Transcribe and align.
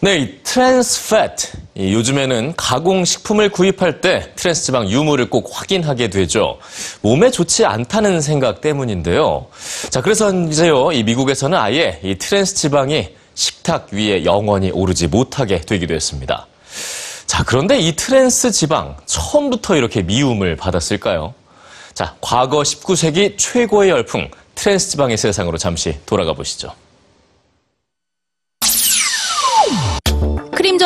네, 0.00 0.18
이 0.18 0.42
트랜스. 0.42 1.14
이 1.74 1.94
요즘에는 1.94 2.54
가공식품을 2.56 3.48
구입할 3.48 4.02
때 4.02 4.30
트랜스 4.36 4.64
지방 4.64 4.90
유무를 4.90 5.30
꼭 5.30 5.50
확인하게 5.50 6.10
되죠. 6.10 6.58
몸에 7.00 7.30
좋지 7.30 7.64
않다는 7.64 8.20
생각 8.20 8.60
때문인데요. 8.60 9.46
자, 9.88 10.02
그래서 10.02 10.32
이제요, 10.32 10.92
이 10.92 11.02
미국에서는 11.02 11.56
아예 11.56 11.98
이 12.02 12.16
트랜스 12.16 12.54
지방이 12.56 13.08
식탁 13.34 13.88
위에 13.92 14.24
영원히 14.24 14.70
오르지 14.70 15.06
못하게 15.08 15.62
되기도 15.62 15.94
했습니다. 15.94 16.46
자, 17.26 17.42
그런데 17.44 17.78
이 17.78 17.96
트랜스 17.96 18.50
지방 18.50 18.96
처음부터 19.06 19.76
이렇게 19.76 20.02
미움을 20.02 20.56
받았을까요? 20.56 21.32
자, 21.94 22.14
과거 22.20 22.60
19세기 22.60 23.38
최고의 23.38 23.90
열풍 23.90 24.30
트랜스 24.54 24.90
지방의 24.90 25.16
세상으로 25.16 25.56
잠시 25.56 25.98
돌아가 26.04 26.34
보시죠. 26.34 26.70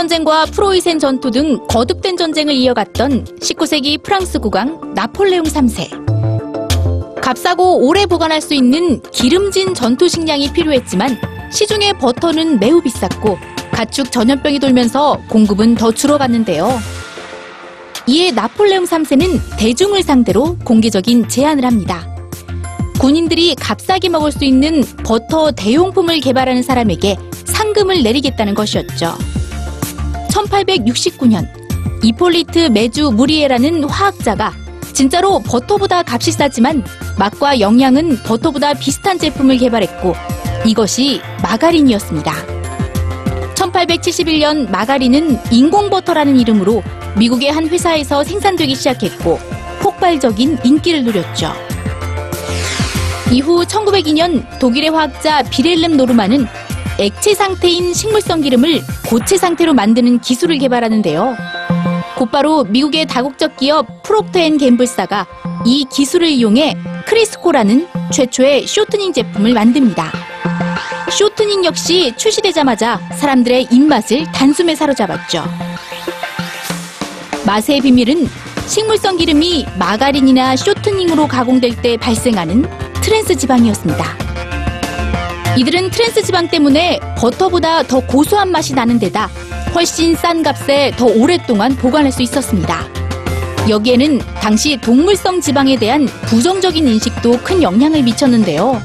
전쟁과 0.00 0.46
프로이센 0.46 0.98
전투 0.98 1.30
등 1.30 1.58
거듭된 1.68 2.16
전쟁을 2.16 2.54
이어갔던 2.54 3.26
19세기 3.38 4.02
프랑스 4.02 4.38
국왕 4.38 4.94
나폴레옹 4.94 5.44
3세. 5.44 7.20
값싸고 7.20 7.86
오래 7.86 8.06
보관할 8.06 8.40
수 8.40 8.54
있는 8.54 9.02
기름진 9.12 9.74
전투 9.74 10.08
식량이 10.08 10.54
필요했지만 10.54 11.18
시중의 11.52 11.98
버터는 11.98 12.58
매우 12.60 12.80
비쌌고 12.80 13.36
가축 13.72 14.10
전염병이 14.10 14.58
돌면서 14.60 15.20
공급은 15.28 15.74
더 15.74 15.92
줄어갔는데요. 15.92 16.80
이에 18.06 18.30
나폴레옹 18.30 18.84
3세는 18.84 19.58
대중을 19.58 20.02
상대로 20.02 20.56
공개적인 20.64 21.28
제안을 21.28 21.66
합니다. 21.66 22.08
군인들이 22.98 23.54
값싸게 23.56 24.08
먹을 24.08 24.32
수 24.32 24.46
있는 24.46 24.82
버터 25.04 25.50
대용품을 25.50 26.20
개발하는 26.20 26.62
사람에게 26.62 27.18
상금을 27.44 28.02
내리겠다는 28.02 28.54
것이었죠. 28.54 29.39
1869년 30.30 31.48
이폴리트 32.02 32.70
메주 32.70 33.10
무리에라는 33.10 33.84
화학자가 33.84 34.52
진짜로 34.92 35.40
버터보다 35.40 36.02
값이 36.06 36.32
싸지만 36.32 36.84
맛과 37.18 37.60
영양은 37.60 38.22
버터보다 38.22 38.74
비슷한 38.74 39.18
제품을 39.18 39.58
개발했고 39.58 40.14
이것이 40.66 41.20
마가린이었습니다. 41.42 42.32
1871년 43.54 44.70
마가린은 44.70 45.38
인공버터라는 45.50 46.38
이름으로 46.38 46.82
미국의 47.16 47.50
한 47.50 47.68
회사에서 47.68 48.24
생산되기 48.24 48.74
시작했고 48.74 49.38
폭발적인 49.80 50.58
인기를 50.64 51.04
누렸죠. 51.04 51.52
이후 53.32 53.64
1902년 53.64 54.58
독일의 54.58 54.90
화학자 54.90 55.42
빌헬름 55.44 55.96
노르만은 55.96 56.46
액체 57.00 57.34
상태인 57.34 57.94
식물성 57.94 58.42
기름을 58.42 58.82
고체 59.08 59.38
상태로 59.38 59.72
만드는 59.72 60.20
기술을 60.20 60.58
개발하는데요. 60.58 61.34
곧바로 62.18 62.64
미국의 62.64 63.06
다국적 63.06 63.56
기업 63.56 64.02
프록터앤 64.02 64.58
갬블사가 64.58 65.26
이 65.64 65.86
기술을 65.90 66.28
이용해 66.28 66.76
크리스코라는 67.06 67.88
최초의 68.12 68.66
쇼트닝 68.66 69.14
제품을 69.14 69.54
만듭니다. 69.54 70.12
쇼트닝 71.10 71.64
역시 71.64 72.12
출시되자마자 72.18 73.00
사람들의 73.16 73.68
입맛을 73.70 74.30
단숨에 74.32 74.74
사로잡았죠. 74.74 75.42
맛의 77.46 77.80
비밀은 77.80 78.28
식물성 78.66 79.16
기름이 79.16 79.64
마가린이나 79.78 80.54
쇼트닝으로 80.54 81.28
가공될 81.28 81.80
때 81.80 81.96
발생하는 81.96 82.66
트랜스 83.00 83.36
지방이었습니다. 83.36 84.19
이들은 85.56 85.90
트랜스 85.90 86.22
지방 86.22 86.48
때문에 86.48 87.00
버터보다 87.18 87.82
더 87.82 88.00
고소한 88.00 88.50
맛이 88.50 88.72
나는 88.74 88.98
데다 88.98 89.28
훨씬 89.74 90.14
싼 90.14 90.42
값에 90.42 90.92
더 90.96 91.06
오랫동안 91.06 91.76
보관할 91.76 92.12
수 92.12 92.22
있었습니다. 92.22 92.86
여기에는 93.68 94.18
당시 94.40 94.76
동물성 94.76 95.40
지방에 95.40 95.76
대한 95.76 96.06
부정적인 96.26 96.86
인식도 96.86 97.40
큰 97.42 97.62
영향을 97.62 98.02
미쳤는데요. 98.02 98.80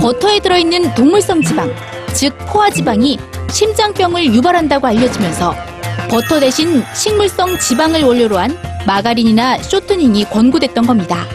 버터에 0.00 0.38
들어있는 0.40 0.94
동물성 0.94 1.42
지방, 1.42 1.74
즉 2.12 2.36
포화 2.46 2.70
지방이 2.70 3.18
심장병을 3.50 4.26
유발한다고 4.26 4.86
알려지면서 4.86 5.54
버터 6.10 6.38
대신 6.38 6.82
식물성 6.94 7.58
지방을 7.58 8.02
원료로 8.02 8.38
한 8.38 8.56
마가린이나 8.86 9.58
쇼트닝이 9.58 10.26
권고됐던 10.26 10.86
겁니다. 10.86 11.26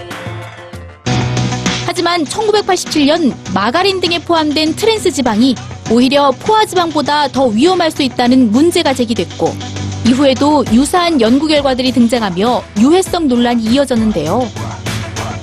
하지만 1.94 2.24
1987년 2.24 3.36
마가린 3.54 4.02
등에 4.02 4.18
포함된 4.18 4.76
트랜스 4.76 5.12
지방이 5.12 5.54
오히려 5.92 6.32
포화 6.32 6.66
지방보다 6.66 7.28
더 7.28 7.46
위험할 7.46 7.92
수 7.92 8.02
있다는 8.02 8.52
문제가 8.52 8.96
제기됐고 8.96 9.56
이후에도 10.08 10.66
유사한 10.74 11.22
연구 11.22 11.46
결과들이 11.46 11.92
등장하며 11.92 12.64
유해성 12.80 13.28
논란이 13.28 13.66
이어졌는데요. 13.66 14.50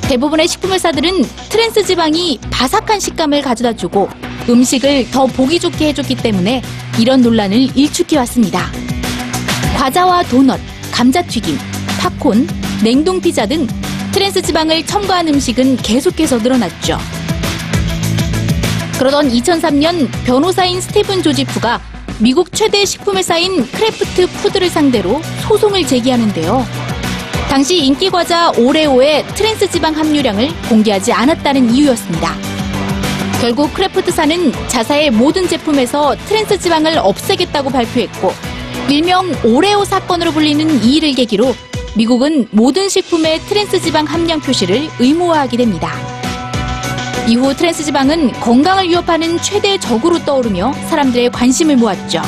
대부분의 0.09 0.49
식품회사들은 0.49 1.23
트랜스 1.51 1.85
지방이 1.85 2.41
바삭한 2.51 2.99
식감을 2.99 3.43
가져다 3.43 3.73
주고 3.73 4.09
음식을 4.49 5.13
더 5.13 5.27
보기 5.27 5.61
좋게 5.61 5.91
해줬기 5.91 6.17
때문에 6.17 6.63
이런 6.99 7.23
논란을 7.23 7.79
일축해 7.79 8.17
왔습니다. 8.19 8.73
과자와 9.77 10.25
도넛, 10.25 10.59
감자튀김, 10.91 11.57
팝콘, 12.01 12.49
냉동 12.83 13.21
피자 13.21 13.47
등 13.47 13.69
트랜스 14.31 14.43
지방을 14.43 14.87
첨가한 14.87 15.27
음식은 15.27 15.79
계속해서 15.79 16.39
늘어났죠. 16.39 16.99
그러던 18.97 19.29
2003년 19.29 20.09
변호사인 20.25 20.81
스테븐 20.81 21.23
조지프가 21.23 21.81
미국 22.21 22.53
최대 22.53 22.85
식품회사인 22.85 23.67
크래프트 23.73 24.29
푸드를 24.29 24.71
상대로 24.71 25.21
소송을 25.49 25.85
제기하는데요. 25.85 26.65
당시 27.49 27.79
인기 27.79 28.09
과자 28.09 28.51
오레오의 28.53 29.27
트랜스 29.35 29.69
지방 29.69 29.97
함유량을 29.97 30.49
공개하지 30.69 31.13
않았다는 31.13 31.75
이유였습니다. 31.75 32.37
결국 33.41 33.75
크래프트사는 33.75 34.53
자사의 34.69 35.11
모든 35.11 35.49
제품에서 35.49 36.15
트랜스 36.29 36.61
지방을 36.61 36.99
없애겠다고 36.99 37.71
발표했고 37.71 38.33
일명 38.89 39.33
오레오 39.45 39.85
사건으로 39.85 40.31
불리는 40.31 40.85
이 40.85 40.97
일을 40.97 41.15
계기로 41.15 41.53
미국은 41.97 42.47
모든 42.51 42.89
식품의 42.89 43.41
트랜스 43.41 43.81
지방 43.81 44.05
함량 44.07 44.41
표시를 44.41 44.89
의무화하게 44.99 45.57
됩니다. 45.57 45.93
이후 47.29 47.55
트랜스 47.55 47.85
지방은 47.85 48.33
건강을 48.33 48.89
위협하는 48.89 49.39
최대 49.39 49.79
적으로 49.79 50.19
떠오르며 50.25 50.73
사람들의 50.89 51.31
관심을 51.31 51.77
모았죠. 51.77 52.23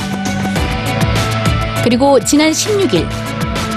그리고 1.85 2.21
지난 2.25 2.51
16일 2.51 3.07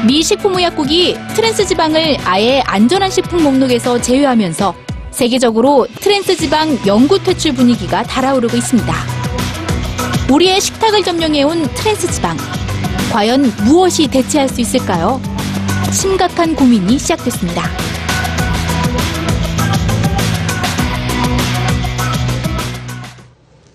미 0.05 0.21
식품의약국이 0.21 1.17
트랜스 1.35 1.65
지방을 1.65 2.17
아예 2.25 2.61
안전한 2.65 3.09
식품 3.09 3.43
목록에서 3.43 3.99
제외하면서 3.99 4.75
세계적으로 5.11 5.87
트랜스 6.01 6.35
지방 6.35 6.77
영구 6.85 7.23
퇴출 7.23 7.53
분위기가 7.53 8.03
달아오르고 8.03 8.57
있습니다. 8.57 8.93
우리의 10.31 10.59
식탁을 10.59 11.03
점령해온 11.03 11.67
트랜스 11.73 12.11
지방. 12.11 12.37
과연 13.11 13.53
무엇이 13.63 14.07
대체할 14.07 14.49
수 14.49 14.59
있을까요? 14.59 15.21
심각한 15.95 16.53
고민이 16.53 16.99
시작됐습니다. 16.99 18.04